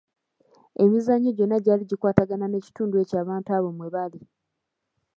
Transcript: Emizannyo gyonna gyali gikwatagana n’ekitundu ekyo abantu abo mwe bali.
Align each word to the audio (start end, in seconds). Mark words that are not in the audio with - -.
Emizannyo 0.83 1.31
gyonna 1.37 1.57
gyali 1.65 1.83
gikwatagana 1.89 2.45
n’ekitundu 2.49 2.95
ekyo 3.01 3.15
abantu 3.23 3.49
abo 3.57 3.69
mwe 3.75 3.87
bali. 3.95 4.19